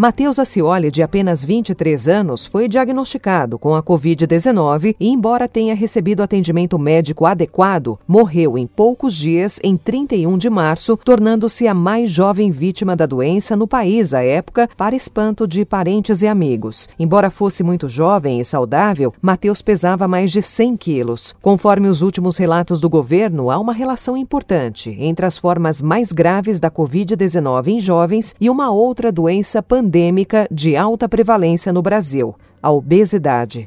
[0.00, 6.22] Matheus Acioli, de apenas 23 anos, foi diagnosticado com a Covid-19 e, embora tenha recebido
[6.22, 12.50] atendimento médico adequado, morreu em poucos dias, em 31 de março, tornando-se a mais jovem
[12.50, 16.88] vítima da doença no país à época, para espanto de parentes e amigos.
[16.98, 21.34] Embora fosse muito jovem e saudável, Matheus pesava mais de 100 quilos.
[21.42, 26.58] Conforme os últimos relatos do governo, há uma relação importante entre as formas mais graves
[26.58, 32.36] da Covid-19 em jovens e uma outra doença pandêmica endêmica de alta prevalência no Brasil,
[32.62, 33.66] a obesidade.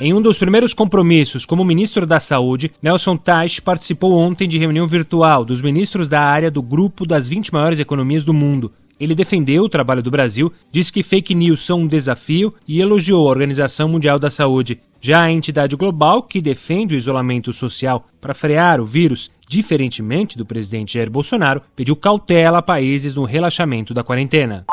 [0.00, 4.88] Em um dos primeiros compromissos como ministro da Saúde, Nelson Teich participou ontem de reunião
[4.88, 8.72] virtual dos ministros da área do grupo das 20 maiores economias do mundo.
[8.98, 13.26] Ele defendeu o trabalho do Brasil, disse que fake news são um desafio e elogiou
[13.26, 14.80] a Organização Mundial da Saúde.
[15.00, 20.44] Já a entidade global, que defende o isolamento social para frear o vírus, diferentemente do
[20.44, 24.64] presidente Jair Bolsonaro, pediu cautela a países no relaxamento da quarentena.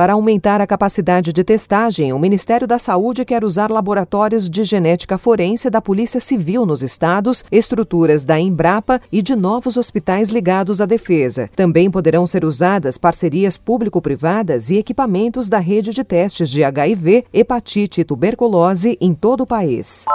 [0.00, 5.18] Para aumentar a capacidade de testagem, o Ministério da Saúde quer usar laboratórios de genética
[5.18, 10.86] forense da Polícia Civil nos estados, estruturas da Embrapa e de novos hospitais ligados à
[10.86, 11.50] defesa.
[11.54, 18.00] Também poderão ser usadas parcerias público-privadas e equipamentos da rede de testes de HIV, hepatite
[18.00, 20.06] e tuberculose em todo o país.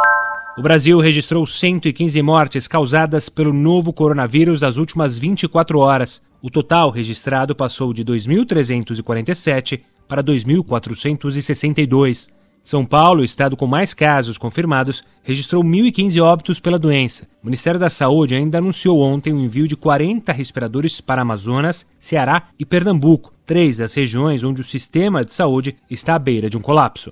[0.58, 6.24] O Brasil registrou 115 mortes causadas pelo novo coronavírus nas últimas 24 horas.
[6.46, 12.30] O total registrado passou de 2.347 para 2.462.
[12.62, 17.28] São Paulo, estado com mais casos confirmados, registrou 1.015 óbitos pela doença.
[17.42, 22.50] O Ministério da Saúde ainda anunciou ontem o envio de 40 respiradores para Amazonas, Ceará
[22.60, 26.62] e Pernambuco, três das regiões onde o sistema de saúde está à beira de um
[26.62, 27.10] colapso.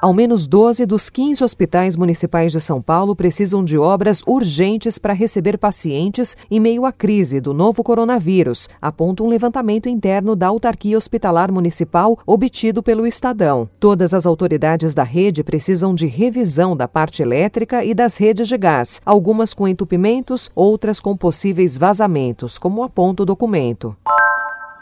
[0.00, 5.14] Ao menos 12 dos 15 hospitais municipais de São Paulo precisam de obras urgentes para
[5.14, 10.98] receber pacientes em meio à crise do novo coronavírus, aponta um levantamento interno da autarquia
[10.98, 13.68] hospitalar municipal obtido pelo Estadão.
[13.80, 18.58] Todas as autoridades da rede precisam de revisão da parte elétrica e das redes de
[18.58, 23.96] gás, algumas com entupimentos, outras com possíveis vazamentos, como aponta o documento.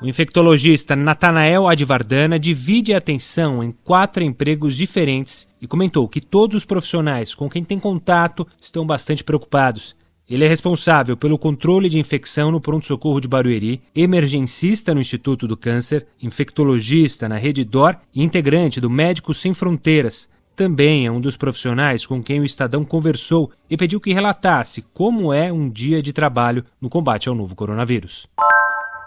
[0.05, 6.59] O infectologista Natanael Advardana divide a atenção em quatro empregos diferentes e comentou que todos
[6.59, 9.97] os profissionais com quem tem contato estão bastante preocupados.
[10.29, 15.57] Ele é responsável pelo controle de infecção no pronto-socorro de Barueri, emergencista no Instituto do
[15.57, 20.29] Câncer, infectologista na Rede DOR e integrante do Médicos Sem Fronteiras.
[20.55, 25.33] Também é um dos profissionais com quem o Estadão conversou e pediu que relatasse como
[25.33, 28.29] é um dia de trabalho no combate ao novo coronavírus.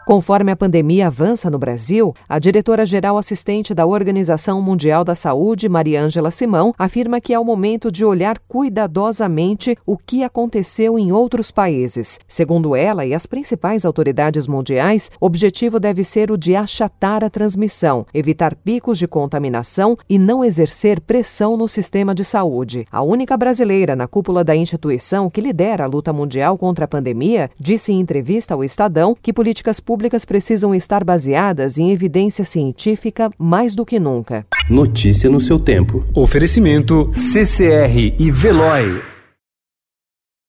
[0.08, 6.32] Conforme a pandemia avança no Brasil, a diretora-geral assistente da Organização Mundial da Saúde, Mariângela
[6.32, 12.22] Simão, afirma que é o momento de olhar cuidadosamente o que aconteceu em outros países.
[12.26, 17.30] Segundo ela e as principais autoridades mundiais, o objetivo deve ser o de achatar a
[17.30, 22.88] transmissão, evitar picos de contaminação e não exercer pressão no sistema de saúde.
[22.90, 27.52] A única brasileira na cúpula da instituição que lidera a luta mundial contra a pandemia
[27.60, 33.32] disse em entrevista ao Estadão que políticas públicas públicas precisam estar baseadas em evidência científica
[33.36, 34.46] mais do que nunca.
[34.70, 36.06] Notícia no seu tempo.
[36.14, 39.17] Oferecimento CCR e Veloy.